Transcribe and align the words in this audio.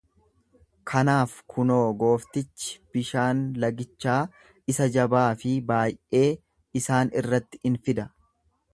Kanaaf 0.91 1.35
kunoo 1.55 1.81
gooftichi 2.03 2.79
bishaan 2.97 3.45
lagichaa 3.65 4.19
isa 4.75 4.91
jabaa 4.99 5.29
fi 5.45 5.55
baay'ee 5.73 6.27
isaan 6.83 7.17
irratti 7.23 7.65
in 7.71 7.81
fida. 7.89 8.13